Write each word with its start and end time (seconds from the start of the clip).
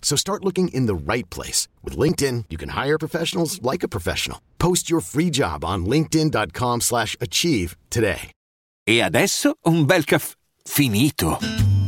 So 0.00 0.16
start 0.16 0.44
looking 0.44 0.68
in 0.68 0.86
the 0.86 0.94
right 0.94 1.28
place. 1.28 1.68
With 1.84 1.98
LinkedIn, 1.98 2.46
you 2.48 2.56
can 2.56 2.70
hire 2.70 2.96
professionals 2.98 3.60
like 3.60 3.82
a 3.82 3.88
professional. 3.88 4.40
Post 4.58 4.88
your 4.88 5.00
free 5.00 5.28
job 5.28 5.64
on 5.64 5.84
linkedin.com 5.84 6.80
slash 6.80 7.14
achieve 7.20 7.76
today. 7.90 8.32
E 8.88 9.02
adesso 9.02 9.54
un 9.66 9.84
bel 9.84 10.04
caffè 10.04 10.34
finito. 10.64 11.57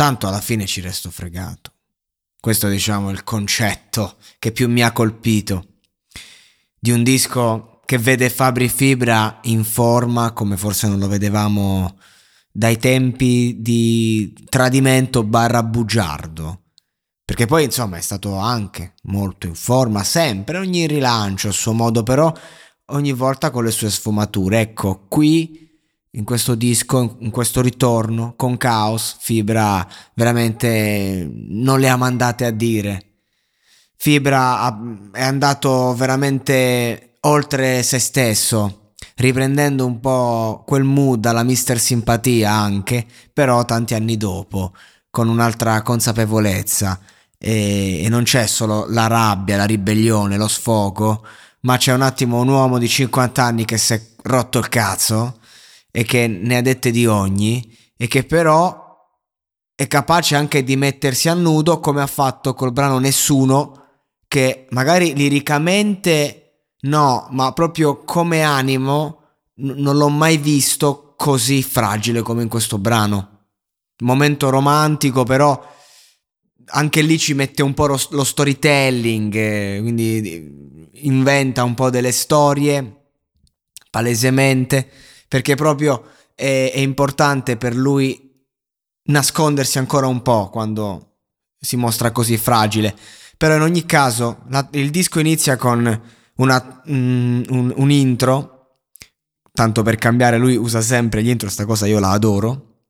Tanto 0.00 0.26
alla 0.26 0.40
fine 0.40 0.64
ci 0.64 0.80
resto 0.80 1.10
fregato. 1.10 1.72
Questo 2.40 2.68
diciamo 2.68 3.10
è 3.10 3.12
il 3.12 3.22
concetto 3.22 4.16
che 4.38 4.50
più 4.50 4.66
mi 4.66 4.82
ha 4.82 4.92
colpito. 4.92 5.74
Di 6.78 6.90
un 6.90 7.02
disco 7.02 7.82
che 7.84 7.98
vede 7.98 8.30
Fabri 8.30 8.70
Fibra 8.70 9.40
in 9.42 9.62
forma 9.62 10.32
come 10.32 10.56
forse 10.56 10.88
non 10.88 10.98
lo 11.00 11.06
vedevamo 11.06 11.98
dai 12.50 12.78
tempi 12.78 13.58
di 13.60 14.34
tradimento 14.48 15.22
barra 15.22 15.62
bugiardo. 15.62 16.62
Perché 17.22 17.44
poi 17.44 17.64
insomma 17.64 17.98
è 17.98 18.00
stato 18.00 18.36
anche 18.36 18.94
molto 19.02 19.48
in 19.48 19.54
forma, 19.54 20.02
sempre, 20.02 20.56
ogni 20.56 20.86
rilancio 20.86 21.48
a 21.48 21.52
suo 21.52 21.74
modo, 21.74 22.02
però 22.02 22.32
ogni 22.86 23.12
volta 23.12 23.50
con 23.50 23.64
le 23.64 23.70
sue 23.70 23.90
sfumature. 23.90 24.60
Ecco, 24.60 25.04
qui 25.08 25.59
in 26.12 26.24
questo 26.24 26.54
disco, 26.54 27.16
in 27.20 27.30
questo 27.30 27.60
ritorno 27.60 28.34
con 28.36 28.56
Chaos, 28.56 29.16
Fibra 29.20 29.86
veramente 30.14 31.28
non 31.32 31.78
le 31.78 31.88
ha 31.88 31.96
mandate 31.96 32.46
a 32.46 32.50
dire. 32.50 33.04
Fibra 33.96 34.78
è 35.12 35.22
andato 35.22 35.94
veramente 35.94 37.18
oltre 37.20 37.82
se 37.82 37.98
stesso, 37.98 38.94
riprendendo 39.16 39.84
un 39.86 40.00
po' 40.00 40.64
quel 40.66 40.84
mood 40.84 41.26
alla 41.26 41.42
Mister 41.42 41.78
Simpatia 41.78 42.50
anche, 42.50 43.06
però 43.32 43.64
tanti 43.64 43.94
anni 43.94 44.16
dopo, 44.16 44.72
con 45.10 45.28
un'altra 45.28 45.82
consapevolezza. 45.82 46.98
E, 47.38 48.02
e 48.04 48.08
non 48.08 48.24
c'è 48.24 48.46
solo 48.46 48.86
la 48.88 49.06
rabbia, 49.06 49.56
la 49.56 49.64
ribellione, 49.64 50.36
lo 50.36 50.48
sfogo, 50.48 51.24
ma 51.60 51.76
c'è 51.76 51.92
un 51.92 52.02
attimo 52.02 52.40
un 52.40 52.48
uomo 52.48 52.78
di 52.78 52.88
50 52.88 53.42
anni 53.42 53.64
che 53.64 53.78
si 53.78 53.92
è 53.94 54.02
rotto 54.22 54.58
il 54.58 54.68
cazzo 54.68 55.39
e 55.90 56.04
che 56.04 56.26
ne 56.26 56.56
ha 56.56 56.62
dette 56.62 56.90
di 56.90 57.06
ogni 57.06 57.76
e 57.96 58.06
che 58.06 58.24
però 58.24 58.88
è 59.74 59.86
capace 59.86 60.36
anche 60.36 60.62
di 60.62 60.76
mettersi 60.76 61.28
a 61.28 61.34
nudo 61.34 61.80
come 61.80 62.02
ha 62.02 62.06
fatto 62.06 62.54
col 62.54 62.72
brano 62.72 62.98
Nessuno 62.98 63.80
che 64.28 64.66
magari 64.70 65.14
liricamente 65.14 66.74
no, 66.82 67.26
ma 67.30 67.52
proprio 67.52 68.04
come 68.04 68.42
animo 68.42 69.22
n- 69.56 69.74
non 69.76 69.96
l'ho 69.96 70.08
mai 70.08 70.36
visto 70.36 71.14
così 71.16 71.62
fragile 71.62 72.22
come 72.22 72.42
in 72.42 72.48
questo 72.48 72.78
brano. 72.78 73.46
Momento 74.02 74.48
romantico 74.48 75.24
però 75.24 75.60
anche 76.72 77.02
lì 77.02 77.18
ci 77.18 77.34
mette 77.34 77.62
un 77.62 77.74
po' 77.74 77.86
lo, 77.86 78.00
lo 78.10 78.24
storytelling, 78.24 79.34
eh, 79.34 79.78
quindi 79.80 80.88
inventa 81.02 81.64
un 81.64 81.74
po' 81.74 81.90
delle 81.90 82.12
storie 82.12 83.08
palesemente 83.90 84.88
perché 85.30 85.54
proprio 85.54 86.06
è, 86.34 86.72
è 86.74 86.78
importante 86.80 87.56
per 87.56 87.76
lui 87.76 88.28
nascondersi 89.04 89.78
ancora 89.78 90.08
un 90.08 90.22
po' 90.22 90.50
quando 90.50 91.18
si 91.56 91.76
mostra 91.76 92.10
così 92.10 92.36
fragile. 92.36 92.96
Però 93.36 93.54
in 93.54 93.60
ogni 93.62 93.86
caso 93.86 94.40
la, 94.48 94.68
il 94.72 94.90
disco 94.90 95.20
inizia 95.20 95.54
con 95.54 96.02
una, 96.34 96.82
mm, 96.90 97.42
un, 97.48 97.72
un, 97.76 97.90
intro, 97.92 98.78
tanto 99.52 99.82
per 99.82 99.94
cambiare 99.94 100.36
lui 100.36 100.56
usa 100.56 100.80
sempre 100.80 101.22
gli 101.22 101.28
intro, 101.28 101.48
sta 101.48 101.64
cosa 101.64 101.86
io 101.86 102.00
la 102.00 102.10
adoro, 102.10 102.86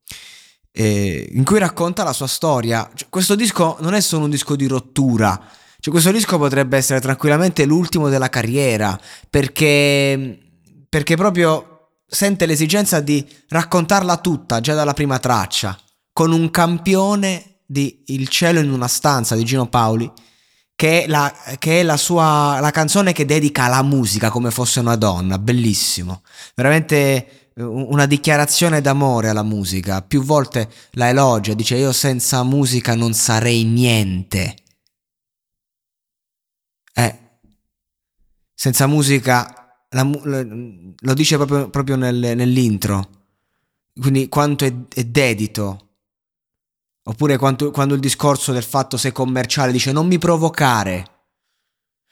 eh, 0.73 1.29
in 1.33 1.45
cui 1.45 1.59
racconta 1.59 2.03
la 2.05 2.15
sua 2.15 2.27
storia. 2.27 2.91
Cioè, 2.95 3.11
questo 3.11 3.35
disco 3.35 3.77
non 3.81 3.93
è 3.93 4.01
solo 4.01 4.25
un 4.25 4.31
disco 4.31 4.57
di 4.57 4.67
rottura, 4.67 5.39
cioè, 5.79 5.93
questo 5.93 6.11
disco 6.11 6.39
potrebbe 6.39 6.79
essere 6.79 7.01
tranquillamente 7.01 7.67
l'ultimo 7.67 8.09
della 8.09 8.31
carriera, 8.31 8.99
perché, 9.29 10.39
perché 10.89 11.17
proprio 11.17 11.70
sente 12.11 12.45
l'esigenza 12.45 13.01
di 13.01 13.25
raccontarla 13.49 14.17
tutta 14.17 14.61
già 14.61 14.75
dalla 14.75 14.95
prima 14.95 15.19
traccia, 15.19 15.79
con 16.13 16.33
un 16.33 16.51
campione 16.51 17.61
di 17.65 18.03
Il 18.07 18.29
cielo 18.29 18.59
in 18.59 18.73
una 18.73 18.89
stanza 18.89 19.37
di 19.37 19.45
Gino 19.45 19.69
Paoli, 19.69 20.11
che 20.75 21.05
è 21.05 21.07
la, 21.07 21.33
che 21.59 21.81
è 21.81 21.83
la 21.85 21.97
sua 21.97 22.59
la 22.61 22.71
canzone 22.73 23.13
che 23.13 23.25
dedica 23.25 23.65
alla 23.65 23.83
musica 23.83 24.31
come 24.31 24.51
fosse 24.51 24.81
una 24.81 24.97
donna, 24.97 25.39
bellissimo. 25.39 26.23
Veramente 26.57 27.51
eh, 27.55 27.63
una 27.63 28.07
dichiarazione 28.07 28.81
d'amore 28.81 29.29
alla 29.29 29.45
musica. 29.45 30.03
Più 30.03 30.23
volte 30.25 30.69
la 30.93 31.09
elogia, 31.09 31.55
dice 31.55 31.77
io 31.77 31.93
senza 31.93 32.43
musica 32.43 32.95
non 32.97 33.15
sarei 33.15 33.63
niente. 33.65 34.57
Eh, 36.93 37.19
senza 38.55 38.87
musica 38.87 39.60
la, 39.91 40.03
lo 40.05 41.15
dice 41.15 41.37
proprio, 41.37 41.69
proprio 41.71 41.97
nel, 41.97 42.17
nell'intro. 42.37 43.09
Quindi 43.99 44.29
quanto 44.29 44.65
è, 44.65 44.75
è 44.95 45.05
dedito. 45.05 45.89
Oppure 47.03 47.37
quanto, 47.39 47.71
quando 47.71 47.95
il 47.95 48.01
discorso 48.01 48.53
del 48.53 48.63
fatto 48.63 48.97
sei 48.97 49.13
commerciale 49.13 49.73
dice 49.73 49.93
non 49.93 50.07
mi 50.07 50.19
provocare. 50.19 51.19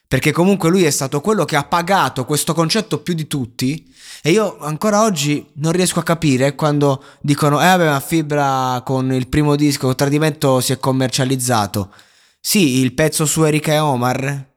Perché 0.08 0.32
comunque 0.32 0.70
lui 0.70 0.84
è 0.84 0.90
stato 0.90 1.20
quello 1.20 1.44
che 1.44 1.54
ha 1.54 1.64
pagato 1.64 2.24
questo 2.24 2.54
concetto 2.54 3.00
più 3.00 3.12
di 3.12 3.26
tutti. 3.26 3.94
E 4.22 4.30
io 4.30 4.58
ancora 4.60 5.02
oggi 5.02 5.46
non 5.56 5.72
riesco 5.72 6.00
a 6.00 6.02
capire 6.02 6.54
quando 6.54 7.04
dicono: 7.20 7.60
Eh, 7.60 7.66
vabbè, 7.66 7.90
ma 7.90 8.00
Fibra 8.00 8.80
con 8.84 9.12
il 9.12 9.28
primo 9.28 9.54
disco, 9.54 9.94
Tradimento, 9.94 10.60
si 10.60 10.72
è 10.72 10.78
commercializzato. 10.78 11.92
Sì, 12.40 12.78
il 12.78 12.94
pezzo 12.94 13.26
su 13.26 13.42
Erika 13.44 13.72
e 13.72 13.78
Omar 13.78 14.54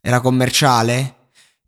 era 0.00 0.20
commerciale. 0.20 1.17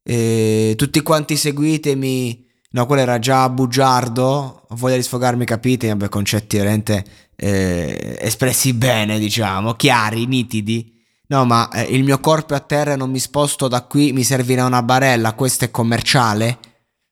E 0.03 0.75
tutti 0.77 1.01
quanti 1.03 1.37
seguitemi. 1.37 2.49
No, 2.73 2.87
quello 2.87 3.03
era 3.03 3.19
già 3.19 3.49
bugiardo. 3.49 4.67
Voglia 4.71 4.97
di 4.97 5.03
sfogarmi, 5.03 5.45
capite? 5.45 5.89
Vabbè, 5.89 6.09
concetti 6.09 6.57
veramente 6.57 7.05
eh, 7.37 8.17
espressi 8.21 8.73
bene, 8.75 9.19
diciamo, 9.19 9.75
chiari, 9.75 10.27
nitidi. 10.27 10.99
No, 11.29 11.45
ma 11.45 11.69
eh, 11.71 11.83
il 11.95 12.05
mio 12.05 12.19
corpo 12.21 12.55
è 12.55 12.57
a 12.57 12.61
terra 12.61 12.93
e 12.93 12.97
non 12.97 13.11
mi 13.11 13.19
sposto 13.19 13.69
da 13.69 13.83
qui, 13.83 14.13
mi 14.13 14.25
servirà 14.25 14.65
una 14.65 14.83
barella, 14.83 15.35
questo 15.35 15.65
è 15.65 15.71
commerciale. 15.71 16.59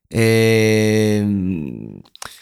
E... 0.08 1.24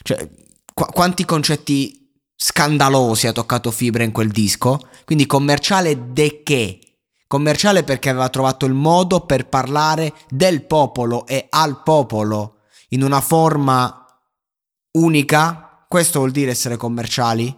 Cioè, 0.03 0.29
qu- 0.73 0.93
quanti 0.93 1.25
concetti 1.25 2.13
scandalosi 2.35 3.27
ha 3.27 3.33
toccato 3.33 3.71
Fibra 3.71 4.05
in 4.05 4.13
quel 4.13 4.31
disco? 4.31 4.79
Quindi 5.05 5.27
commerciale 5.27 6.13
de 6.13 6.43
che? 6.43 6.81
Commerciale 7.27 7.83
perché 7.83 8.09
aveva 8.09 8.29
trovato 8.29 8.67
il 8.67 8.73
modo 8.73 9.27
per 9.27 9.49
parlare 9.49 10.15
del 10.29 10.65
popolo 10.65 11.27
e 11.27 11.47
al 11.51 11.83
popolo 11.83 12.61
in 12.91 13.03
una 13.03 13.21
forma 13.21 14.05
unica, 14.93 15.85
questo 15.89 16.21
vuol 16.21 16.31
dire 16.31 16.53
essere 16.53 16.77
commerciali? 16.77 17.55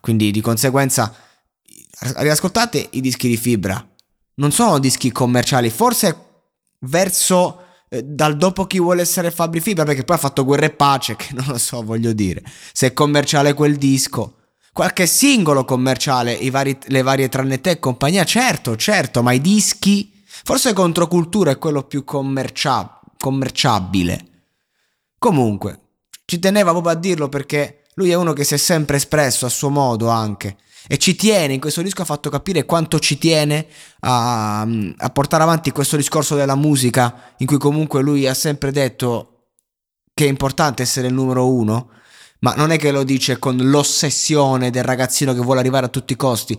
Quindi 0.00 0.30
di 0.30 0.40
conseguenza 0.40 1.12
riascoltate 2.16 2.88
i 2.92 3.00
dischi 3.00 3.28
di 3.28 3.36
fibra. 3.36 3.84
Non 4.34 4.52
sono 4.52 4.78
dischi 4.78 5.10
commerciali, 5.10 5.68
forse 5.68 6.28
verso 6.80 7.64
eh, 7.88 8.02
dal 8.04 8.36
dopo 8.36 8.66
chi 8.66 8.78
vuole 8.78 9.02
essere 9.02 9.30
Fabri 9.30 9.60
Fibra, 9.60 9.84
perché 9.84 10.04
poi 10.04 10.16
ha 10.16 10.20
fatto 10.20 10.44
Guerra 10.44 10.66
e 10.66 10.70
Pace, 10.70 11.16
che 11.16 11.28
non 11.32 11.46
lo 11.48 11.58
so, 11.58 11.82
voglio 11.82 12.12
dire. 12.12 12.42
Se 12.72 12.86
è 12.86 12.92
commerciale 12.92 13.52
quel 13.54 13.76
disco. 13.76 14.36
Qualche 14.72 15.06
singolo 15.06 15.64
commerciale, 15.64 16.38
vari, 16.50 16.78
le 16.86 17.02
varie 17.02 17.28
tranne 17.28 17.60
te 17.60 17.70
e 17.70 17.78
compagnia, 17.78 18.24
certo, 18.24 18.76
certo, 18.76 19.22
ma 19.22 19.32
i 19.32 19.40
dischi... 19.40 20.12
Forse 20.42 20.72
Controcultura 20.72 21.50
è 21.50 21.58
quello 21.58 21.82
più 21.82 22.02
commercia- 22.02 23.00
commerciabile. 23.18 24.26
Comunque, 25.18 25.80
ci 26.24 26.38
teneva 26.38 26.70
proprio 26.70 26.92
a 26.92 26.96
dirlo 26.96 27.28
perché 27.28 27.82
lui 27.94 28.10
è 28.10 28.14
uno 28.14 28.32
che 28.32 28.44
si 28.44 28.54
è 28.54 28.56
sempre 28.56 28.96
espresso 28.96 29.44
a 29.44 29.50
suo 29.50 29.68
modo 29.68 30.08
anche. 30.08 30.56
E 30.88 30.96
ci 30.96 31.14
tiene, 31.14 31.52
in 31.52 31.60
questo 31.60 31.82
disco 31.82 32.02
ha 32.02 32.06
fatto 32.06 32.30
capire 32.30 32.64
quanto 32.64 32.98
ci 32.98 33.18
tiene 33.18 33.66
a, 34.00 34.62
a, 34.62 35.10
portare 35.10 35.42
avanti 35.42 35.72
questo 35.72 35.96
discorso 35.96 36.36
della 36.36 36.54
musica, 36.54 37.34
in 37.38 37.46
cui 37.46 37.58
comunque 37.58 38.00
lui 38.00 38.26
ha 38.26 38.34
sempre 38.34 38.72
detto 38.72 39.48
che 40.14 40.24
è 40.24 40.28
importante 40.28 40.82
essere 40.82 41.08
il 41.08 41.14
numero 41.14 41.52
uno, 41.52 41.90
ma 42.40 42.54
non 42.54 42.70
è 42.70 42.78
che 42.78 42.90
lo 42.90 43.04
dice 43.04 43.38
con 43.38 43.56
l'ossessione 43.56 44.70
del 44.70 44.84
ragazzino 44.84 45.34
che 45.34 45.40
vuole 45.40 45.60
arrivare 45.60 45.86
a 45.86 45.90
tutti 45.90 46.12
i 46.12 46.16
costi, 46.16 46.58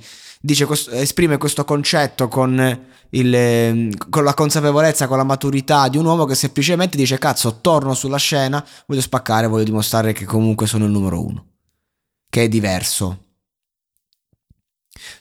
questo, 0.65 0.91
esprime 0.91 1.37
questo 1.37 1.65
concetto 1.65 2.27
con, 2.27 2.85
il, 3.09 3.97
con 4.09 4.23
la 4.23 4.33
consapevolezza, 4.33 5.07
con 5.07 5.17
la 5.17 5.23
maturità 5.23 5.87
di 5.87 5.97
un 5.97 6.05
uomo 6.05 6.25
che 6.25 6.35
semplicemente 6.35 6.97
dice 6.97 7.17
cazzo, 7.17 7.59
torno 7.61 7.93
sulla 7.93 8.17
scena, 8.17 8.63
voglio 8.85 9.01
spaccare, 9.01 9.47
voglio 9.47 9.63
dimostrare 9.63 10.13
che 10.13 10.25
comunque 10.25 10.67
sono 10.67 10.85
il 10.85 10.91
numero 10.91 11.23
uno, 11.23 11.45
che 12.29 12.43
è 12.43 12.47
diverso. 12.47 13.30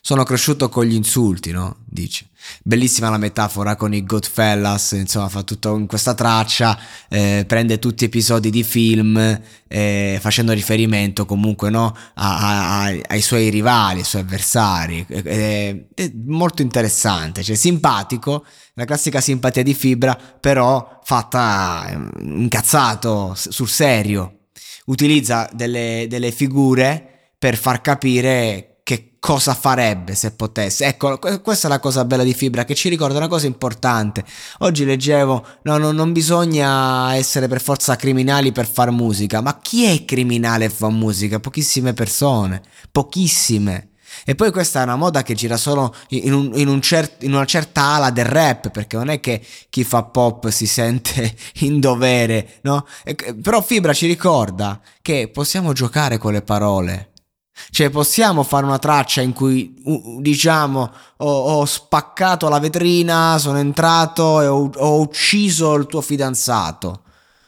Sono 0.00 0.24
cresciuto 0.24 0.68
con 0.68 0.84
gli 0.84 0.94
insulti, 0.94 1.50
no? 1.50 1.78
Dice. 1.84 2.26
Bellissima 2.62 3.10
la 3.10 3.18
metafora 3.18 3.76
con 3.76 3.92
i 3.92 4.04
Goodfellas, 4.04 4.92
insomma, 4.92 5.28
fa 5.28 5.42
tutto 5.42 5.76
in 5.76 5.86
questa 5.86 6.14
traccia, 6.14 6.78
eh, 7.08 7.44
prende 7.46 7.78
tutti 7.78 8.04
episodi 8.04 8.50
di 8.50 8.62
film, 8.62 9.40
eh, 9.68 10.18
facendo 10.20 10.52
riferimento 10.52 11.26
comunque 11.26 11.70
no? 11.70 11.94
a, 12.14 12.84
a, 12.84 12.94
ai 13.08 13.20
suoi 13.20 13.50
rivali, 13.50 14.00
ai 14.00 14.04
suoi 14.04 14.22
avversari. 14.22 15.04
Eh, 15.08 15.86
è 15.94 16.10
molto 16.26 16.62
interessante, 16.62 17.42
cioè 17.42 17.56
simpatico, 17.56 18.44
la 18.74 18.84
classica 18.84 19.20
simpatia 19.20 19.62
di 19.62 19.74
fibra, 19.74 20.16
però 20.16 21.00
fatta 21.04 21.88
eh, 21.90 22.22
incazzato, 22.22 23.34
sul 23.36 23.68
serio. 23.68 24.46
Utilizza 24.86 25.48
delle, 25.52 26.06
delle 26.08 26.32
figure 26.32 27.32
per 27.38 27.56
far 27.56 27.80
capire 27.80 28.69
cosa 29.20 29.54
farebbe 29.54 30.14
se 30.14 30.32
potesse. 30.32 30.86
Ecco, 30.86 31.18
questa 31.18 31.68
è 31.68 31.70
la 31.70 31.78
cosa 31.78 32.04
bella 32.04 32.24
di 32.24 32.34
Fibra 32.34 32.64
che 32.64 32.74
ci 32.74 32.88
ricorda 32.88 33.18
una 33.18 33.28
cosa 33.28 33.46
importante. 33.46 34.24
Oggi 34.60 34.84
leggevo, 34.84 35.46
no, 35.62 35.76
no, 35.76 35.92
non 35.92 36.12
bisogna 36.12 37.14
essere 37.14 37.46
per 37.46 37.60
forza 37.60 37.94
criminali 37.94 38.50
per 38.50 38.66
far 38.66 38.90
musica, 38.90 39.40
ma 39.40 39.58
chi 39.60 39.84
è 39.84 40.04
criminale 40.04 40.64
e 40.64 40.70
fa 40.70 40.88
musica? 40.88 41.38
Pochissime 41.38 41.92
persone, 41.92 42.62
pochissime. 42.90 43.90
E 44.24 44.34
poi 44.34 44.50
questa 44.50 44.80
è 44.80 44.82
una 44.82 44.96
moda 44.96 45.22
che 45.22 45.34
gira 45.34 45.56
solo 45.56 45.94
in, 46.08 46.32
un, 46.32 46.50
in, 46.54 46.66
un 46.66 46.80
cer- 46.80 47.22
in, 47.22 47.32
una 47.32 47.44
certa 47.44 47.82
ala 47.94 48.10
del 48.10 48.24
rap, 48.24 48.70
perché 48.70 48.96
non 48.96 49.08
è 49.08 49.20
che 49.20 49.40
chi 49.68 49.84
fa 49.84 50.02
pop 50.02 50.48
si 50.48 50.66
sente 50.66 51.34
in 51.60 51.78
dovere, 51.78 52.58
no? 52.62 52.86
E, 53.04 53.14
però 53.40 53.62
Fibra 53.62 53.92
ci 53.92 54.06
ricorda 54.06 54.80
che 55.00 55.30
possiamo 55.32 55.72
giocare 55.72 56.18
con 56.18 56.32
le 56.32 56.42
parole. 56.42 57.09
Cioè, 57.70 57.90
possiamo 57.90 58.42
fare 58.42 58.64
una 58.64 58.78
traccia 58.78 59.20
in 59.20 59.32
cui 59.32 59.74
diciamo 60.20 60.90
ho, 61.18 61.60
ho 61.60 61.64
spaccato 61.64 62.48
la 62.48 62.58
vetrina, 62.58 63.36
sono 63.38 63.58
entrato 63.58 64.40
e 64.40 64.46
ho, 64.46 64.70
ho, 64.74 65.00
ucciso 65.00 65.74
il 65.74 65.86
tuo 65.86 66.00
fidanzato. 66.00 67.02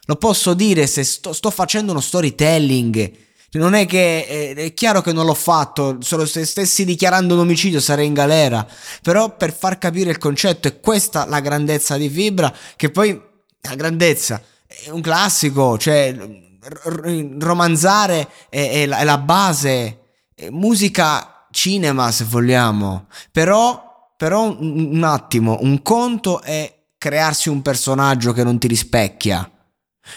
Lo 0.06 0.16
posso 0.16 0.54
dire 0.54 0.86
se 0.86 1.04
sto, 1.04 1.32
sto 1.32 1.50
facendo 1.50 1.92
uno 1.92 2.00
storytelling. 2.00 3.12
Non 3.52 3.74
è 3.74 3.86
che 3.86 4.26
eh, 4.28 4.54
è 4.54 4.74
chiaro 4.74 5.02
che 5.02 5.12
non 5.12 5.26
l'ho 5.26 5.34
fatto, 5.34 5.98
solo 6.00 6.24
se 6.24 6.46
stessi 6.46 6.84
dichiarando 6.84 7.34
un 7.34 7.40
omicidio 7.40 7.80
sarei 7.80 8.06
in 8.06 8.14
galera. 8.14 8.66
Però 9.02 9.36
per 9.36 9.54
far 9.54 9.78
capire 9.78 10.10
il 10.10 10.18
concetto, 10.18 10.68
è 10.68 10.80
questa 10.80 11.26
la 11.26 11.40
grandezza 11.40 11.96
di 11.96 12.08
Fibra, 12.08 12.52
che 12.76 12.90
poi 12.90 13.20
la 13.60 13.74
grandezza 13.74 14.42
è 14.66 14.88
un 14.90 15.02
classico, 15.02 15.76
cioè 15.78 16.16
romanzare 17.38 18.28
è, 18.48 18.70
è, 18.70 18.86
la, 18.86 19.02
la 19.02 19.18
base 19.18 19.98
musica 20.50 21.46
cinema 21.50 22.10
se 22.10 22.24
vogliamo, 22.24 23.06
però, 23.30 24.10
però 24.16 24.44
un, 24.44 24.90
un 24.92 25.04
attimo, 25.04 25.58
un 25.60 25.82
conto 25.82 26.40
è 26.40 26.86
crearsi 26.98 27.48
un 27.48 27.62
personaggio 27.62 28.32
che 28.32 28.44
non 28.44 28.58
ti 28.58 28.66
rispecchia. 28.66 29.48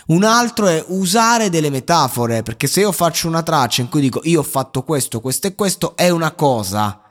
Un 0.07 0.24
altro 0.24 0.68
è 0.68 0.83
usare 0.88 1.50
delle 1.50 1.69
metafore, 1.69 2.42
perché 2.42 2.66
se 2.68 2.80
io 2.80 2.92
faccio 2.92 3.27
una 3.27 3.44
traccia 3.44 3.81
in 3.81 3.89
cui 3.89 4.01
dico 4.01 4.19
io 4.24 4.39
ho 4.39 4.44
fatto 4.44 4.83
questo, 4.83 5.22
questo 5.22 5.48
e 5.48 5.56
questo, 5.56 5.95
è 5.95 6.10
una 6.10 6.31
cosa. 6.31 7.05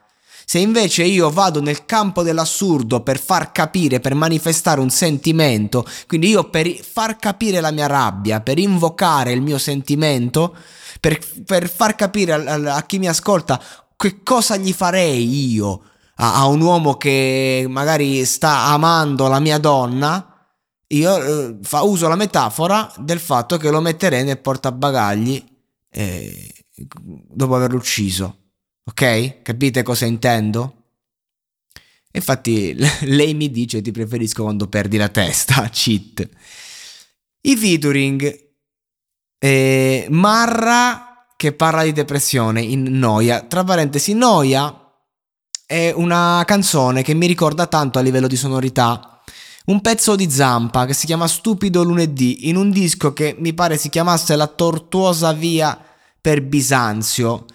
Se 0.45 0.59
invece 0.59 1.03
io 1.03 1.31
vado 1.31 1.59
nel 1.59 1.85
campo 1.85 2.21
dell'assurdo 2.21 3.01
per 3.01 3.19
far 3.19 3.51
capire, 3.51 3.99
per 3.99 4.13
manifestare 4.13 4.79
un 4.79 4.91
sentimento, 4.91 5.85
quindi 6.07 6.29
io 6.29 6.49
per 6.49 6.67
far 6.67 7.17
capire 7.17 7.59
la 7.59 7.71
mia 7.71 7.87
rabbia, 7.87 8.41
per 8.41 8.59
invocare 8.59 9.31
il 9.31 9.41
mio 9.41 9.57
sentimento, 9.57 10.55
per, 10.99 11.19
per 11.43 11.67
far 11.69 11.95
capire 11.95 12.33
a, 12.33 12.75
a, 12.75 12.83
chi 12.83 12.99
mi 12.99 13.07
ascolta 13.07 13.61
che 13.97 14.21
cosa 14.23 14.55
gli 14.55 14.71
farei 14.71 15.51
io 15.51 15.81
a, 16.15 16.35
a, 16.35 16.45
un 16.45 16.61
uomo 16.61 16.95
che 16.95 17.65
magari 17.67 18.23
sta 18.25 18.65
amando 18.65 19.27
la 19.27 19.39
mia 19.39 19.57
donna, 19.57 20.31
io 20.87 21.23
eh, 21.23 21.57
fa, 21.63 21.81
uso 21.81 22.07
la 22.07 22.15
metafora 22.15 22.91
del 22.97 23.19
fatto 23.19 23.57
che 23.57 23.69
lo 23.69 23.81
metterei 23.81 24.23
nel 24.23 24.39
portabagagli 24.39 25.43
eh, 25.91 26.53
dopo 26.75 27.55
averlo 27.55 27.77
ucciso. 27.77 28.44
Ok? 28.87 29.41
Capite 29.41 29.83
cosa 29.83 30.05
intendo? 30.05 30.83
Infatti 32.11 32.75
lei 33.05 33.33
mi 33.33 33.49
dice 33.51 33.81
ti 33.81 33.91
preferisco 33.91 34.43
quando 34.43 34.67
perdi 34.67 34.97
la 34.97 35.09
testa, 35.09 35.67
cheat. 35.71 36.29
I 37.41 37.55
featuring 37.55 38.43
eh, 39.37 40.07
Marra 40.09 41.27
che 41.35 41.53
parla 41.53 41.83
di 41.83 41.91
depressione 41.91 42.61
in 42.61 42.83
Noia. 42.97 43.41
Tra 43.41 43.63
parentesi, 43.63 44.13
Noia 44.13 44.81
è 45.65 45.91
una 45.95 46.43
canzone 46.45 47.01
che 47.01 47.13
mi 47.13 47.27
ricorda 47.27 47.67
tanto 47.67 47.99
a 47.99 48.01
livello 48.01 48.27
di 48.27 48.35
sonorità 48.35 49.15
un 49.65 49.81
pezzo 49.81 50.15
di 50.15 50.29
Zampa 50.29 50.85
che 50.85 50.93
si 50.93 51.07
chiama 51.07 51.27
Stupido 51.27 51.81
lunedì 51.81 52.49
in 52.49 52.55
un 52.55 52.69
disco 52.69 53.13
che 53.13 53.35
mi 53.39 53.53
pare 53.53 53.77
si 53.77 53.89
chiamasse 53.89 54.35
La 54.35 54.45
tortuosa 54.45 55.33
via 55.33 55.79
per 56.21 56.43
Bisanzio 56.43 57.45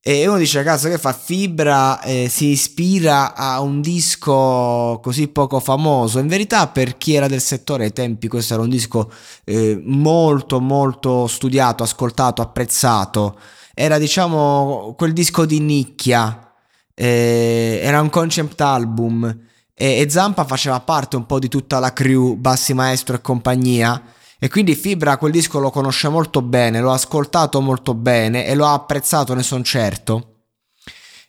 e 0.00 0.26
uno 0.26 0.38
dice, 0.38 0.62
cazzo, 0.62 0.88
che 0.88 0.96
fa 0.96 1.12
Fibra 1.12 2.00
eh, 2.00 2.28
si 2.30 2.46
ispira 2.46 3.34
a 3.34 3.60
un 3.60 3.80
disco 3.80 5.00
così 5.02 5.28
poco 5.28 5.60
famoso. 5.60 6.18
In 6.18 6.28
verità, 6.28 6.68
per 6.68 6.96
chi 6.96 7.14
era 7.14 7.28
del 7.28 7.42
settore 7.42 7.84
ai 7.84 7.92
tempi, 7.92 8.28
questo 8.28 8.54
era 8.54 8.62
un 8.62 8.70
disco 8.70 9.10
eh, 9.44 9.78
molto, 9.84 10.60
molto 10.60 11.26
studiato, 11.26 11.82
ascoltato, 11.82 12.40
apprezzato. 12.40 13.38
Era, 13.74 13.98
diciamo, 13.98 14.94
quel 14.96 15.12
disco 15.12 15.44
di 15.44 15.60
nicchia. 15.60 16.54
Eh, 16.94 17.80
era 17.82 18.00
un 18.00 18.08
concept 18.08 18.60
album. 18.60 19.26
E, 19.74 20.00
e 20.00 20.10
Zampa 20.10 20.44
faceva 20.44 20.80
parte 20.80 21.16
un 21.16 21.26
po' 21.26 21.38
di 21.38 21.48
tutta 21.48 21.80
la 21.80 21.92
crew, 21.92 22.34
Bassi 22.34 22.72
Maestro 22.72 23.16
e 23.16 23.20
compagnia 23.20 24.02
e 24.38 24.48
quindi 24.48 24.74
Fibra 24.74 25.16
quel 25.16 25.32
disco 25.32 25.58
lo 25.58 25.70
conosce 25.70 26.08
molto 26.08 26.42
bene, 26.42 26.80
l'ho 26.80 26.92
ascoltato 26.92 27.60
molto 27.60 27.94
bene 27.94 28.46
e 28.46 28.54
l'ho 28.54 28.66
apprezzato, 28.66 29.34
ne 29.34 29.42
sono 29.42 29.64
certo. 29.64 30.34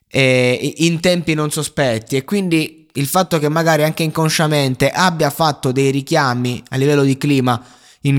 E 0.07 0.73
in 0.77 0.99
tempi 0.99 1.33
non 1.33 1.51
sospetti 1.51 2.15
e 2.15 2.23
quindi 2.23 2.87
il 2.93 3.07
fatto 3.07 3.37
che 3.39 3.49
magari 3.49 3.83
anche 3.83 4.03
inconsciamente 4.03 4.89
abbia 4.89 5.29
fatto 5.29 5.71
dei 5.71 5.91
richiami 5.91 6.63
a 6.69 6.77
livello 6.77 7.03
di 7.03 7.17
clima 7.17 7.63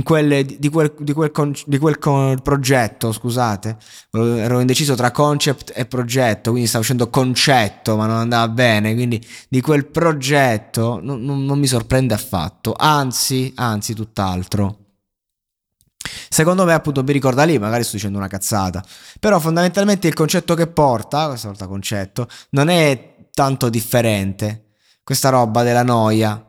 quelle, 0.03 0.45
di, 0.45 0.69
quel, 0.69 0.95
di, 0.99 1.13
quel, 1.13 1.33
di 1.67 1.79
quel 1.79 1.99
con, 1.99 2.39
progetto, 2.43 3.13
scusate, 3.13 3.77
ero 4.11 4.61
indeciso 4.61 4.95
tra 4.95 5.11
concept 5.11 5.73
e 5.75 5.87
progetto, 5.87 6.51
quindi 6.51 6.69
stavo 6.69 6.85
facendo 6.85 7.09
concetto, 7.09 7.97
ma 7.97 8.07
non 8.07 8.17
andava 8.17 8.49
bene, 8.49 8.95
quindi 8.95 9.25
di 9.49 9.61
quel 9.61 9.87
progetto 9.87 11.01
non, 11.03 11.23
non, 11.23 11.45
non 11.45 11.59
mi 11.59 11.67
sorprende 11.67 12.15
affatto, 12.15 12.75
anzi, 12.77 13.53
anzi 13.57 13.95
tutt'altro. 13.95 14.80
Secondo 16.29 16.65
me, 16.65 16.73
appunto, 16.73 17.03
mi 17.03 17.13
ricorda 17.13 17.45
lì, 17.45 17.59
magari 17.59 17.85
sto 17.85 17.97
dicendo 17.97 18.19
una 18.19 18.29
cazzata. 18.29 18.83
Però 19.19 19.39
fondamentalmente 19.39 20.09
il 20.09 20.15
concetto 20.15 20.55
che 20.55 20.67
porta, 20.67 21.29
questa 21.29 21.49
volta 21.49 21.67
concetto, 21.67 22.29
non 22.51 22.69
è 22.69 23.27
tanto 23.33 23.69
differente. 23.69 24.67
Questa 25.03 25.29
roba 25.29 25.63
della 25.63 25.83
noia. 25.83 26.43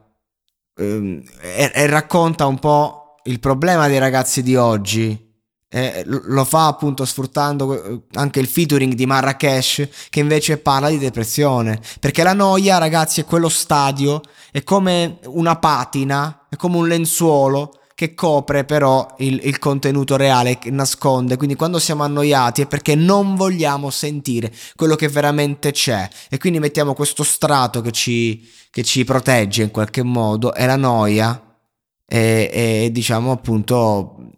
Ehm, 0.77 1.24
e, 1.41 1.72
e 1.74 1.86
racconta 1.88 2.46
un 2.46 2.60
po' 2.60 3.17
il 3.24 3.39
problema 3.39 3.88
dei 3.88 4.00
ragazzi 4.00 4.41
di 4.43 4.55
oggi. 4.55 5.29
eh, 5.74 6.03
lo 6.05 6.43
fa 6.43 6.67
appunto 6.67 7.05
sfruttando 7.05 7.81
eh, 7.84 8.01
anche 8.15 8.39
il 8.41 8.48
featuring 8.48 8.93
di 8.93 9.05
Marrakesh 9.05 9.88
che 10.10 10.20
invece 10.20 10.58
parla 10.58 10.89
di 10.89 10.98
depressione 10.98 11.79
perché 12.00 12.24
la 12.24 12.34
noia 12.34 12.77
ragazzi 12.77 13.22
è 13.22 13.25
quello 13.25 13.48
stadio 13.48 14.22
è 14.51 14.63
come 14.63 15.20
una 15.27 15.55
patina 15.55 16.48
è 16.50 16.58
come 16.58 16.75
un 16.75 16.88
lenzuolo 16.89 17.79
che 18.01 18.15
copre 18.15 18.65
però 18.65 19.13
il, 19.20 19.39
il 19.43 19.60
contenuto 19.60 20.15
reale 20.15 20.58
che 20.58 20.72
nasconde 20.72 21.38
quindi 21.38 21.53
quando 21.53 21.77
siamo 21.77 22.01
annoiati 22.01 22.63
è 22.63 22.65
perché 22.65 22.96
non 22.96 23.36
vogliamo 23.36 23.91
sentire 23.91 24.51
quello 24.75 24.96
che 24.96 25.08
veramente 25.08 25.72
c'è 25.72 26.10
e 26.27 26.39
quindi 26.39 26.58
mettiamo 26.58 26.96
questo 26.96 27.22
strato 27.22 27.81
che 27.81 27.91
ci, 27.91 28.50
che 28.72 28.81
ci 28.81 29.03
protegge 29.03 29.62
in 29.62 29.70
qualche 29.70 30.01
modo 30.01 30.51
è 30.51 30.65
la 30.65 30.77
noia 30.77 31.60
e, 32.08 32.50
e 32.51 32.89
diciamo 32.91 33.31
appunto 33.31 34.34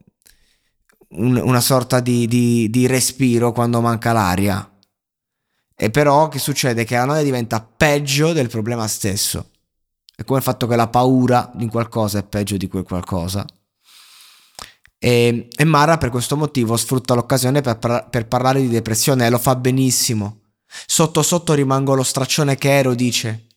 un, 1.11 1.37
una 1.37 1.61
sorta 1.61 2.01
di, 2.01 2.27
di, 2.27 2.69
di 2.69 2.85
respiro 2.85 3.53
quando 3.53 3.79
manca 3.79 4.11
l'aria. 4.11 4.69
E 5.73 5.89
però 5.89 6.27
che 6.27 6.37
succede? 6.37 6.83
Che 6.83 6.95
la 6.95 7.05
noia 7.05 7.23
diventa 7.23 7.61
peggio 7.61 8.33
del 8.33 8.49
problema 8.49 8.87
stesso. 8.87 9.51
È 10.15 10.23
come 10.23 10.39
il 10.39 10.43
fatto 10.43 10.67
che 10.67 10.75
la 10.75 10.87
paura 10.87 11.51
di 11.55 11.67
qualcosa 11.67 12.19
è 12.19 12.23
peggio 12.23 12.57
di 12.57 12.67
quel 12.67 12.83
qualcosa. 12.83 13.45
E, 14.99 15.47
e 15.53 15.63
Mara 15.65 15.97
per 15.97 16.09
questo 16.09 16.37
motivo 16.37 16.77
sfrutta 16.77 17.13
l'occasione 17.13 17.61
per, 17.61 18.07
per 18.09 18.27
parlare 18.27 18.61
di 18.61 18.69
depressione 18.69 19.25
e 19.25 19.29
lo 19.29 19.37
fa 19.37 19.55
benissimo. 19.55 20.41
Sotto 20.85 21.21
sotto 21.21 21.53
rimango 21.53 21.93
lo 21.93 22.03
straccione 22.03 22.55
che 22.55 22.71
ero, 22.71 22.93
dice. 22.93 23.47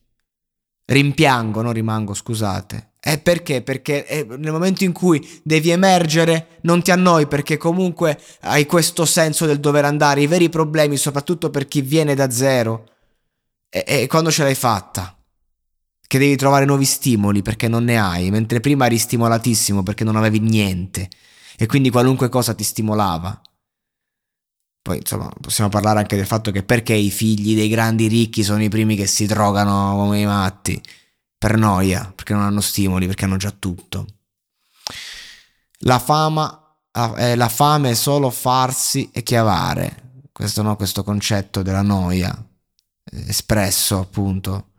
Rimpiango, 0.87 1.63
non 1.63 1.73
rimango, 1.73 2.15
scusate. 2.15 2.95
E 3.01 3.19
perché? 3.19 3.63
Perché 3.63 4.05
eh, 4.07 4.25
nel 4.25 4.51
momento 4.51 4.83
in 4.83 4.93
cui 4.93 5.41
devi 5.45 5.71
emergere 5.71 6.59
non 6.63 6.83
ti 6.83 6.91
annoi 6.91 7.29
perché 7.29 7.57
comunque 7.57 8.21
hai 8.41 8.67
questo 8.67 9.05
senso 9.05 9.47
del 9.47 9.61
dover 9.61 9.85
andare, 9.85 10.23
i 10.23 10.27
veri 10.27 10.49
problemi, 10.49 10.97
soprattutto 10.97 11.51
per 11.51 11.69
chi 11.69 11.83
viene 11.83 12.17
da 12.17 12.31
zero. 12.31 12.89
E, 13.69 13.85
e 13.87 14.07
quando 14.09 14.33
ce 14.33 14.43
l'hai 14.43 14.57
fatta? 14.57 15.16
Che 16.07 16.19
devi 16.19 16.37
trovare 16.37 16.65
nuovi 16.65 16.85
stimoli 16.85 17.43
perché 17.43 17.69
non 17.69 17.85
ne 17.85 17.99
hai, 17.99 18.31
mentre 18.31 18.61
prima 18.61 18.87
eri 18.87 18.99
stimolatissimo 18.99 19.83
perché 19.83 20.05
non 20.05 20.17
avevi 20.17 20.39
niente 20.39 21.09
e 21.57 21.67
quindi 21.67 21.91
qualunque 21.91 22.29
cosa 22.29 22.55
ti 22.55 22.63
stimolava. 22.63 23.41
Poi 24.83 24.99
insomma 24.99 25.29
possiamo 25.41 25.69
parlare 25.69 25.99
anche 25.99 26.15
del 26.15 26.27
fatto 26.27 26.53
che 26.53 26.63
perché 26.63 26.95
i 26.95 27.11
figli 27.11 27.57
dei 27.57 27.69
grandi 27.69 28.07
ricchi 28.07 28.45
sono 28.45 28.63
i 28.63 28.69
primi 28.69 28.95
che 28.95 29.07
si 29.07 29.27
drogano 29.27 29.97
come 29.97 30.21
i 30.21 30.27
matti. 30.27 30.81
Per 31.39 31.57
noia, 31.57 32.13
perché 32.15 32.33
non 32.33 32.43
hanno 32.43 32.61
stimoli, 32.61 33.07
perché 33.07 33.25
hanno 33.25 33.37
già 33.37 33.51
tutto. 33.51 34.07
La 35.81 35.99
fama, 35.99 36.79
eh, 37.17 37.35
la 37.37 37.49
fame 37.49 37.91
è 37.91 37.95
solo 37.95 38.31
farsi 38.31 39.11
e 39.13 39.23
chiavare. 39.23 40.23
Questo, 40.33 40.63
no, 40.63 40.77
questo 40.77 41.03
concetto 41.03 41.63
della 41.63 41.83
noia, 41.83 42.33
eh, 43.05 43.29
espresso 43.29 43.99
appunto 43.99 44.71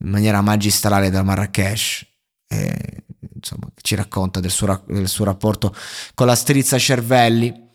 in 0.00 0.10
maniera 0.10 0.40
magistrale 0.40 1.10
da 1.10 1.22
Marrakesh. 1.22 2.06
Eh, 2.48 3.04
insomma, 3.40 3.68
ci 3.80 3.94
racconta 3.94 4.40
del 4.40 4.50
suo, 4.50 4.82
del 4.86 5.08
suo 5.08 5.24
rapporto 5.24 5.74
con 6.14 6.26
la 6.26 6.34
strizza 6.34 6.78
cervelli 6.78 7.68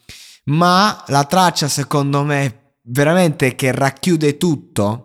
ma 0.46 1.04
la 1.08 1.26
traccia 1.26 1.68
secondo 1.68 2.24
me 2.24 2.74
veramente 2.84 3.56
che 3.56 3.72
racchiude 3.72 4.38
tutto 4.38 5.02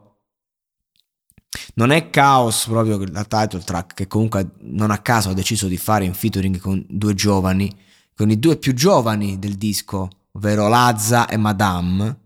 non 1.74 1.90
è 1.90 2.10
Chaos 2.10 2.66
proprio 2.66 3.02
la 3.10 3.24
title 3.24 3.62
track 3.64 3.94
che 3.94 4.06
comunque 4.06 4.50
non 4.60 4.90
a 4.90 4.98
caso 4.98 5.30
ha 5.30 5.34
deciso 5.34 5.66
di 5.66 5.78
fare 5.78 6.04
in 6.04 6.14
featuring 6.14 6.58
con 6.58 6.84
due 6.88 7.14
giovani 7.14 7.74
con 8.14 8.30
i 8.30 8.38
due 8.38 8.56
più 8.56 8.74
giovani 8.74 9.38
del 9.38 9.54
disco 9.54 10.10
ovvero 10.32 10.68
Lazza 10.68 11.26
e 11.26 11.36
Madame 11.38 12.18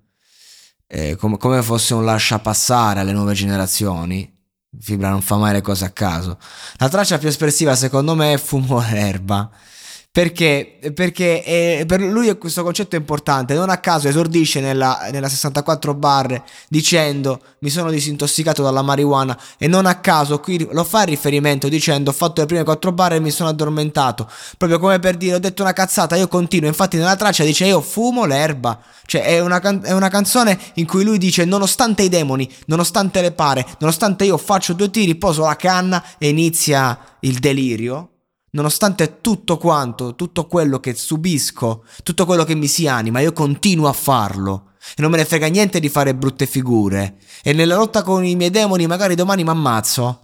eh, 0.86 1.16
come, 1.16 1.38
come 1.38 1.62
fosse 1.62 1.94
un 1.94 2.04
lascia 2.04 2.40
passare 2.40 3.00
alle 3.00 3.12
nuove 3.12 3.34
generazioni 3.34 4.33
Fibra 4.80 5.10
non 5.10 5.22
fa 5.22 5.36
mai 5.36 5.52
le 5.52 5.60
cose 5.60 5.84
a 5.84 5.90
caso. 5.90 6.38
La 6.76 6.88
traccia 6.88 7.18
più 7.18 7.28
espressiva 7.28 7.74
secondo 7.74 8.14
me 8.14 8.34
è 8.34 8.38
Fumo 8.38 8.80
l'erba 8.80 9.50
perché? 10.14 10.78
Perché 10.94 11.42
è, 11.42 11.84
per 11.88 12.00
lui 12.00 12.38
questo 12.38 12.62
concetto 12.62 12.94
è 12.94 13.00
importante. 13.00 13.54
Non 13.54 13.68
a 13.68 13.78
caso 13.78 14.06
esordisce 14.06 14.60
nella, 14.60 15.08
nella 15.10 15.28
64 15.28 15.92
bar 15.92 16.40
dicendo 16.68 17.40
mi 17.58 17.68
sono 17.68 17.90
disintossicato 17.90 18.62
dalla 18.62 18.82
marijuana 18.82 19.36
e 19.58 19.66
non 19.66 19.86
a 19.86 19.96
caso 19.96 20.38
qui 20.38 20.68
lo 20.70 20.84
fa 20.84 21.00
il 21.00 21.08
riferimento 21.08 21.66
dicendo 21.66 22.10
ho 22.10 22.12
fatto 22.12 22.42
le 22.42 22.46
prime 22.46 22.62
4 22.62 22.92
bar 22.92 23.14
e 23.14 23.18
mi 23.18 23.32
sono 23.32 23.48
addormentato. 23.48 24.30
Proprio 24.56 24.78
come 24.78 25.00
per 25.00 25.16
dire 25.16 25.34
ho 25.34 25.40
detto 25.40 25.62
una 25.62 25.72
cazzata, 25.72 26.14
io 26.14 26.28
continuo. 26.28 26.68
Infatti 26.68 26.96
nella 26.96 27.16
traccia 27.16 27.42
dice 27.42 27.66
io 27.66 27.80
fumo 27.80 28.24
l'erba. 28.24 28.80
Cioè 29.06 29.24
è 29.24 29.40
una, 29.40 29.58
can- 29.58 29.80
è 29.82 29.90
una 29.90 30.10
canzone 30.10 30.56
in 30.74 30.86
cui 30.86 31.02
lui 31.02 31.18
dice 31.18 31.44
nonostante 31.44 32.04
i 32.04 32.08
demoni, 32.08 32.48
nonostante 32.66 33.20
le 33.20 33.32
pare, 33.32 33.66
nonostante 33.80 34.22
io 34.22 34.38
faccio 34.38 34.74
due 34.74 34.90
tiri, 34.90 35.16
poso 35.16 35.42
la 35.42 35.56
canna 35.56 36.04
e 36.18 36.28
inizia 36.28 36.96
il 37.18 37.40
delirio 37.40 38.10
nonostante 38.54 39.20
tutto 39.20 39.56
quanto, 39.58 40.14
tutto 40.14 40.46
quello 40.46 40.80
che 40.80 40.94
subisco, 40.94 41.84
tutto 42.02 42.24
quello 42.24 42.44
che 42.44 42.54
mi 42.54 42.66
si 42.66 42.88
anima, 42.88 43.20
io 43.20 43.32
continuo 43.32 43.88
a 43.88 43.92
farlo. 43.92 44.72
E 44.96 45.02
non 45.02 45.10
me 45.10 45.16
ne 45.16 45.24
frega 45.24 45.46
niente 45.46 45.80
di 45.80 45.88
fare 45.88 46.14
brutte 46.14 46.46
figure. 46.46 47.16
E 47.42 47.52
nella 47.52 47.76
lotta 47.76 48.02
con 48.02 48.24
i 48.24 48.36
miei 48.36 48.50
demoni 48.50 48.86
magari 48.86 49.14
domani 49.14 49.42
mi 49.42 49.50
ammazzo. 49.50 50.20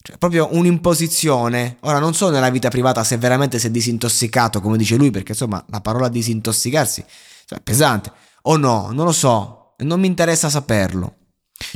Cioè, 0.00 0.18
proprio 0.18 0.48
un'imposizione. 0.52 1.78
Ora, 1.80 1.98
non 1.98 2.14
so 2.14 2.30
nella 2.30 2.50
vita 2.50 2.68
privata 2.68 3.02
se 3.04 3.16
veramente 3.16 3.58
si 3.58 3.66
è 3.66 3.70
disintossicato, 3.70 4.60
come 4.60 4.76
dice 4.76 4.96
lui, 4.96 5.10
perché 5.10 5.32
insomma 5.32 5.64
la 5.70 5.80
parola 5.80 6.08
disintossicarsi 6.08 7.04
cioè, 7.46 7.58
è 7.58 7.62
pesante. 7.62 8.12
O 8.42 8.56
no, 8.56 8.90
non 8.92 9.04
lo 9.04 9.12
so. 9.12 9.74
Non 9.78 10.00
mi 10.00 10.06
interessa 10.06 10.48
saperlo. 10.48 11.16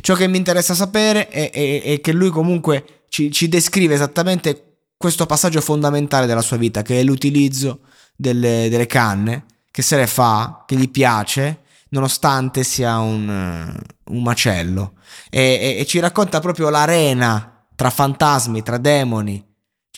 Ciò 0.01 0.13
che 0.13 0.27
mi 0.27 0.37
interessa 0.37 0.73
sapere 0.73 1.27
è, 1.27 1.51
è, 1.51 1.81
è 1.81 2.01
che 2.01 2.11
lui 2.13 2.29
comunque 2.29 3.05
ci, 3.09 3.31
ci 3.31 3.49
descrive 3.49 3.95
esattamente 3.95 4.68
questo 4.99 5.25
passaggio 5.25 5.61
fondamentale 5.61 6.25
della 6.25 6.41
sua 6.41 6.57
vita, 6.57 6.81
che 6.81 6.99
è 6.99 7.03
l'utilizzo 7.03 7.83
delle, 8.17 8.67
delle 8.69 8.85
canne, 8.85 9.45
che 9.71 9.81
se 9.81 9.95
le 9.95 10.07
fa, 10.07 10.65
che 10.67 10.75
gli 10.75 10.89
piace, 10.89 11.61
nonostante 11.91 12.65
sia 12.65 12.99
un, 12.99 13.81
un 14.03 14.21
macello. 14.21 14.95
E, 15.29 15.39
e, 15.41 15.79
e, 15.79 15.85
ci 15.85 15.99
racconta 15.99 16.41
proprio 16.41 16.67
l'arena 16.67 17.65
tra 17.75 17.89
fantasmi, 17.89 18.61
tra 18.61 18.77
demoni. 18.77 19.41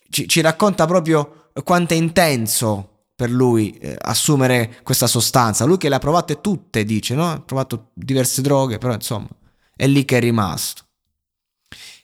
Ci, 0.08 0.28
ci 0.28 0.40
racconta 0.40 0.86
proprio 0.86 1.50
quanto 1.64 1.96
è 1.96 1.98
intenso 1.98 3.06
per 3.16 3.32
lui 3.32 3.72
eh, 3.80 3.98
assumere 4.00 4.82
questa 4.84 5.08
sostanza. 5.08 5.66
Lui 5.66 5.78
che 5.78 5.90
le 5.90 5.96
ha 5.96 6.00
provate 6.00 6.42
tutte, 6.42 6.84
dice, 6.84 7.16
no? 7.16 7.32
Ha 7.32 7.42
provato 7.42 7.90
diverse 7.96 8.44
droghe, 8.44 8.78
però 8.78 8.94
insomma, 8.94 9.30
è 9.76 9.88
lì 9.88 10.06
che 10.06 10.18
è 10.18 10.20
rimasto. 10.20 10.84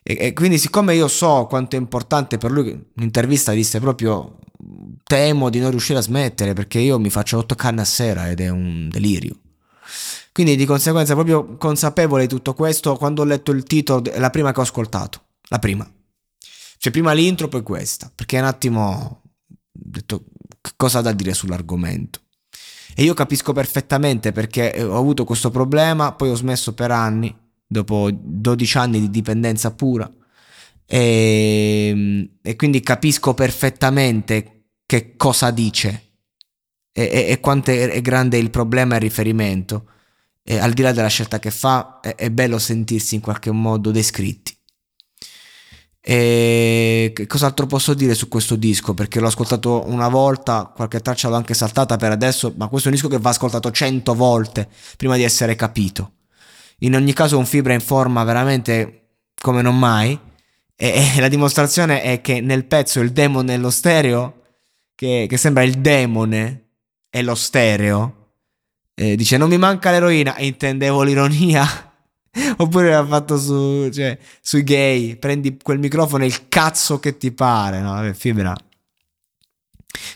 E, 0.10 0.16
e, 0.18 0.34
quindi 0.34 0.58
siccome 0.58 0.96
io 0.96 1.10
so 1.10 1.48
quanto 1.50 1.76
è 1.76 1.80
importante 1.80 2.38
per 2.38 2.50
lui, 2.50 2.70
in 2.70 2.82
un'intervista 2.96 3.52
disse 3.52 3.82
proprio 3.82 4.40
temo 5.04 5.50
di 5.50 5.60
non 5.60 5.70
riuscire 5.70 6.00
a 6.00 6.02
smettere 6.02 6.54
perché 6.54 6.80
io 6.80 6.98
mi 6.98 7.10
faccio 7.10 7.40
8 7.40 7.56
canne 7.56 7.82
a 7.82 7.86
sera 7.86 8.30
ed 8.30 8.40
è 8.40 8.48
un 8.48 8.88
delirio. 8.88 9.36
Quindi 10.32 10.56
di 10.56 10.66
conseguenza 10.66 11.14
proprio 11.14 11.58
consapevole 11.58 12.22
di 12.22 12.30
tutto 12.30 12.54
questo, 12.54 12.96
quando 12.96 13.22
ho 13.22 13.26
letto 13.26 13.52
il 13.52 13.64
titolo, 13.64 14.06
è 14.06 14.18
la 14.18 14.30
prima 14.30 14.54
che 14.54 14.62
ho 14.62 14.64
ascoltato, 14.64 15.24
la 15.50 15.60
prima. 15.60 15.86
Cioè 16.78 16.92
prima 16.94 17.12
l'intro 17.12 17.50
poi 17.50 17.64
questa, 17.64 18.10
perché 18.14 18.38
un 18.38 18.46
attimo 18.46 18.82
ho 18.90 19.30
detto 19.72 20.24
cosa 20.78 21.02
da 21.02 21.12
dire 21.12 21.34
sull'argomento. 21.34 22.22
E 22.96 23.04
io 23.04 23.14
capisco 23.14 23.52
perfettamente 23.52 24.32
perché 24.32 24.74
ho 24.82 24.98
avuto 24.98 25.26
questo 25.26 25.50
problema, 25.50 26.14
poi 26.14 26.30
ho 26.30 26.36
smesso 26.36 26.74
per 26.74 26.92
anni 26.92 27.36
dopo 27.68 28.10
12 28.12 28.78
anni 28.78 29.00
di 29.00 29.10
dipendenza 29.10 29.74
pura 29.74 30.10
e, 30.86 32.30
e 32.42 32.56
quindi 32.56 32.80
capisco 32.80 33.34
perfettamente 33.34 34.70
che 34.86 35.16
cosa 35.18 35.52
dice 35.52 36.04
e, 36.94 37.04
e, 37.04 37.26
e 37.30 37.40
quanto 37.42 37.72
è, 37.72 37.90
è, 37.90 38.02
grande 38.02 38.38
il 38.38 38.50
problema 38.50 38.94
e 38.94 38.98
il 38.98 39.04
riferimento 39.04 39.90
e 40.42 40.58
al 40.58 40.72
di 40.72 40.82
là 40.82 40.94
della 40.94 41.10
scelta 41.10 41.40
che 41.40 41.52
fa 41.52 42.00
è, 42.00 42.16
è 42.16 42.32
bello 42.32 42.58
sentirsi 42.58 43.16
in 43.16 43.22
qualche 43.22 43.52
modo 43.52 43.92
descritti 43.92 44.58
e 46.10 47.26
cos'altro 47.28 47.66
posso 47.66 47.94
dire 47.94 48.16
su 48.16 48.30
questo 48.30 48.56
disco? 48.56 48.94
Perché 48.94 49.20
l'ho 49.20 49.28
ascoltato 49.28 49.84
una 49.88 50.08
volta, 50.08 50.72
qualche 50.74 51.02
traccia 51.02 51.28
l'ho 51.28 51.36
anche 51.36 51.54
saltata 51.54 51.98
per 51.98 52.14
adesso, 52.14 52.54
ma 52.56 52.70
questo 52.70 52.88
è 52.88 52.92
un 52.92 52.98
disco 52.98 53.10
che 53.10 53.20
va 53.20 53.32
ascoltato 53.32 53.70
cento 53.72 54.16
volte 54.16 54.70
prima 54.96 55.18
di 55.18 55.24
essere 55.24 55.56
capito. 55.56 56.12
In 56.82 56.96
ogni 56.96 57.14
caso 57.14 57.38
un 57.38 57.46
fibra 57.46 57.74
in 57.74 57.80
forma 57.80 58.24
veramente 58.24 59.08
come 59.42 59.62
non 59.62 59.78
mai. 59.78 60.18
E, 60.76 61.14
e 61.16 61.20
la 61.20 61.28
dimostrazione 61.28 62.02
è 62.02 62.22
che 62.22 62.40
nel 62.40 62.66
pezzo 62.66 63.00
il 63.00 63.12
demone 63.12 63.56
e 63.56 63.58
lo 63.58 63.70
stereo, 63.70 64.42
che, 64.94 65.26
che 65.28 65.38
sembra 65.38 65.64
il 65.64 65.80
demone 65.80 66.66
e 67.10 67.24
lo 67.24 67.36
stereo, 67.36 68.16
eh, 68.94 69.16
dice 69.16 69.38
non 69.38 69.50
mi 69.50 69.58
manca 69.58 69.92
l'eroina, 69.92 70.36
e 70.36 70.46
intendevo 70.46 71.04
l'ironia. 71.04 71.66
Oppure 72.58 72.92
l'ha 72.92 73.06
fatto 73.06 73.38
su, 73.40 73.90
cioè, 73.90 74.18
sui 74.42 74.64
gay, 74.64 75.16
prendi 75.16 75.58
quel 75.62 75.80
microfono 75.80 76.24
e 76.24 76.28
il 76.28 76.48
cazzo 76.48 77.00
che 77.00 77.18
ti 77.18 77.32
pare, 77.32 77.80
no? 77.80 78.14
Fibra. 78.14 78.56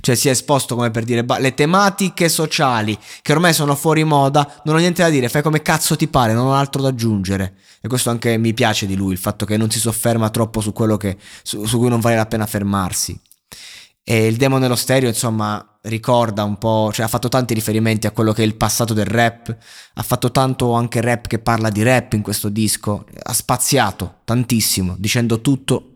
Cioè 0.02 0.16
si 0.16 0.28
è 0.28 0.32
esposto 0.32 0.76
come 0.76 0.92
per 0.92 1.04
dire 1.04 1.26
le 1.40 1.54
tematiche 1.54 2.30
sociali 2.30 2.98
che 3.22 3.32
ormai 3.32 3.54
sono 3.54 3.76
fuori 3.76 4.04
moda, 4.04 4.62
non 4.66 4.76
ho 4.76 4.80
niente 4.80 5.02
da 5.02 5.10
dire, 5.10 5.30
fai 5.30 5.42
come 5.42 5.62
cazzo 5.62 5.96
ti 5.96 6.08
pare, 6.08 6.34
non 6.34 6.48
ho 6.48 6.54
altro 6.54 6.82
da 6.82 6.90
aggiungere. 6.90 7.56
E 7.82 7.88
questo 7.88 8.10
anche 8.10 8.38
mi 8.38 8.54
piace 8.54 8.86
di 8.86 8.96
lui, 8.96 9.14
il 9.14 9.18
fatto 9.18 9.46
che 9.46 9.58
non 9.58 9.70
si 9.72 9.80
sofferma 9.80 10.30
troppo 10.30 10.62
su 10.62 10.72
quello 10.74 10.98
che, 10.98 11.18
su, 11.42 11.66
su 11.66 11.78
cui 11.78 11.90
non 11.90 12.00
vale 12.00 12.16
la 12.16 12.26
pena 12.26 12.46
fermarsi. 12.46 13.20
E 14.04 14.28
il 14.28 14.36
demo 14.36 14.58
nello 14.58 14.76
stereo, 14.76 15.10
insomma, 15.10 15.66
ricorda 15.84 16.44
un 16.44 16.58
po', 16.58 16.92
cioè 16.94 17.06
ha 17.06 17.08
fatto 17.08 17.30
tanti 17.30 17.54
riferimenti 17.54 18.08
a 18.08 18.12
quello 18.12 18.34
che 18.34 18.44
è 18.44 18.46
il 18.46 18.56
passato 18.56 18.94
del 18.94 19.06
rap, 19.06 19.56
ha 19.94 20.04
fatto 20.04 20.32
tanto 20.32 20.74
anche 20.74 21.02
rap 21.02 21.28
che 21.28 21.40
parla 21.40 21.70
di 21.70 21.82
rap 21.84 22.14
in 22.14 22.22
questo 22.22 22.50
disco, 22.50 23.06
ha 23.22 23.34
spaziato 23.34 24.20
tantissimo, 24.26 24.96
dicendo 24.98 25.42
tutto 25.42 25.92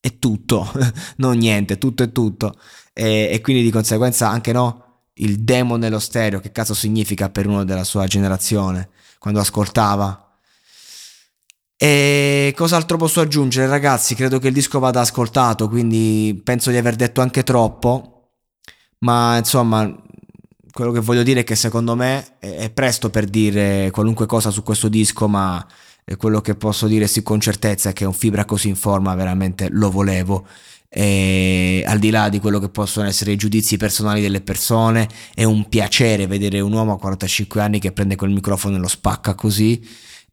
e 0.00 0.18
tutto, 0.18 0.70
non 1.16 1.36
niente, 1.36 1.78
tutto 1.78 2.02
e 2.02 2.12
tutto. 2.12 2.54
E, 2.92 3.28
e 3.32 3.40
quindi 3.40 3.62
di 3.62 3.70
conseguenza 3.70 4.28
anche 4.28 4.52
no, 4.52 5.00
il 5.14 5.40
demo 5.40 5.76
nello 5.76 5.98
stereo, 5.98 6.40
che 6.40 6.52
cazzo 6.52 6.74
significa 6.74 7.30
per 7.30 7.46
uno 7.46 7.64
della 7.64 7.84
sua 7.84 8.06
generazione, 8.06 8.90
quando 9.18 9.40
ascoltava 9.40 10.22
e 11.82 12.54
cos'altro 12.56 12.96
posso 12.96 13.20
aggiungere, 13.20 13.66
ragazzi? 13.66 14.14
Credo 14.14 14.38
che 14.38 14.46
il 14.46 14.54
disco 14.54 14.78
vada 14.78 15.00
ascoltato, 15.00 15.68
quindi 15.68 16.40
penso 16.44 16.70
di 16.70 16.76
aver 16.76 16.94
detto 16.94 17.20
anche 17.20 17.42
troppo. 17.42 18.28
Ma 18.98 19.36
insomma, 19.36 19.92
quello 20.70 20.92
che 20.92 21.00
voglio 21.00 21.24
dire 21.24 21.40
è 21.40 21.44
che 21.44 21.56
secondo 21.56 21.96
me 21.96 22.38
è 22.38 22.70
presto 22.70 23.10
per 23.10 23.24
dire 23.24 23.90
qualunque 23.90 24.26
cosa 24.26 24.50
su 24.50 24.62
questo 24.62 24.86
disco, 24.86 25.26
ma 25.26 25.66
quello 26.16 26.40
che 26.40 26.54
posso 26.54 26.86
dire 26.86 27.08
sì 27.08 27.24
con 27.24 27.40
certezza 27.40 27.88
è 27.90 27.92
che 27.92 28.04
un 28.04 28.12
fibra 28.12 28.44
così 28.44 28.68
in 28.68 28.76
forma 28.76 29.16
veramente 29.16 29.66
lo 29.68 29.90
volevo. 29.90 30.46
E 30.94 31.82
al 31.86 31.98
di 31.98 32.10
là 32.10 32.28
di 32.28 32.38
quello 32.38 32.58
che 32.58 32.68
possono 32.68 33.06
essere 33.06 33.32
i 33.32 33.36
giudizi 33.36 33.78
personali 33.78 34.20
delle 34.20 34.42
persone, 34.42 35.08
è 35.34 35.44
un 35.44 35.68
piacere 35.68 36.26
vedere 36.26 36.60
un 36.60 36.72
uomo 36.72 36.92
a 36.92 36.98
45 36.98 37.60
anni 37.62 37.78
che 37.78 37.92
prende 37.92 38.16
quel 38.16 38.30
microfono 38.30 38.76
e 38.76 38.78
lo 38.78 38.88
spacca 38.88 39.34
così 39.34 39.82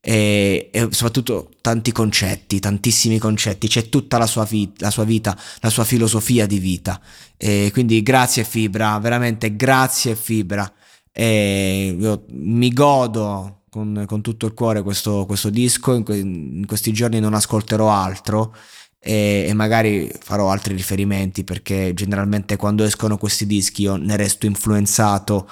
e, 0.02 0.70
e, 0.72 0.88
soprattutto 0.92 1.52
tanti 1.62 1.92
concetti, 1.92 2.60
tantissimi 2.60 3.18
concetti, 3.18 3.68
c'è 3.68 3.90
tutta 3.90 4.18
la 4.18 4.26
sua, 4.26 4.46
vi- 4.46 4.72
la 4.78 4.92
sua, 4.92 5.04
vita, 5.04 5.38
la 5.60 5.70
sua 5.70 5.84
filosofia 5.84 6.46
di 6.46 6.60
vita. 6.60 7.00
E 7.38 7.70
quindi 7.74 8.02
grazie 8.02 8.44
Fibra, 8.44 8.98
veramente 9.00 9.56
grazie 9.56 10.16
Fibra. 10.16 10.72
E 11.12 11.96
io 12.00 12.26
mi 12.30 12.70
godo 12.70 13.64
con, 13.70 14.06
con 14.08 14.22
tutto 14.22 14.46
il 14.46 14.54
cuore 14.54 14.82
questo, 14.84 15.26
questo 15.26 15.50
disco, 15.50 15.94
in, 15.94 16.04
que- 16.04 16.18
in, 16.18 16.66
questi 16.66 16.94
giorni 16.94 17.20
non 17.20 17.34
ascolterò 17.34 17.90
altro. 17.90 18.56
E, 19.02 19.46
e 19.48 19.54
magari 19.54 20.12
farò 20.20 20.52
altri 20.52 20.76
riferimenti 20.76 21.46
perché 21.46 21.94
generalmente 21.94 22.58
quando 22.58 22.84
escono 22.84 23.18
questi 23.18 23.46
dischi 23.46 23.84
io 23.84 23.96
ne 23.96 24.18
resto 24.18 24.46
influenzato 24.46 25.50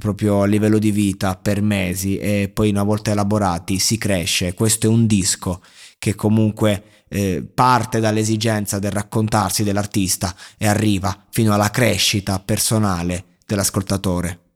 proprio 0.00 0.42
a 0.42 0.46
livello 0.46 0.78
di 0.78 0.90
vita 0.90 1.36
per 1.36 1.62
mesi 1.62 2.18
e 2.18 2.50
poi 2.52 2.70
una 2.70 2.82
volta 2.82 3.12
elaborati 3.12 3.78
si 3.78 3.96
cresce. 3.98 4.54
Questo 4.54 4.86
è 4.86 4.90
un 4.90 5.06
disco 5.06 5.62
che 5.98 6.14
comunque 6.14 6.82
eh, 7.08 7.42
parte 7.54 8.00
dall'esigenza 8.00 8.78
del 8.78 8.90
raccontarsi 8.90 9.64
dell'artista 9.64 10.34
e 10.56 10.66
arriva 10.66 11.26
fino 11.30 11.52
alla 11.54 11.70
crescita 11.70 12.38
personale 12.40 13.36
dell'ascoltatore. 13.46 14.47